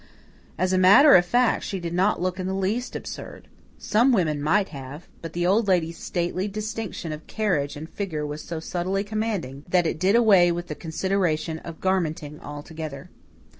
As 0.57 0.73
a 0.73 0.79
matter 0.79 1.13
of 1.15 1.23
fact, 1.27 1.63
she 1.63 1.79
did 1.79 1.93
not 1.93 2.19
look 2.19 2.39
in 2.39 2.47
the 2.47 2.55
least 2.55 2.95
absurd. 2.95 3.47
Some 3.77 4.11
women 4.11 4.41
might 4.41 4.69
have; 4.69 5.07
but 5.21 5.33
the 5.33 5.45
Old 5.45 5.67
Lady's 5.67 5.99
stately 5.99 6.47
distinction 6.47 7.11
of 7.11 7.27
carriage 7.27 7.75
and 7.75 7.87
figure 7.87 8.25
was 8.25 8.41
so 8.41 8.59
subtly 8.59 9.03
commanding 9.03 9.63
that 9.69 9.85
it 9.85 9.99
did 9.99 10.15
away 10.15 10.51
with 10.51 10.69
the 10.69 10.73
consideration 10.73 11.59
of 11.59 11.79
garmenting 11.81 12.41
altogether. 12.41 13.11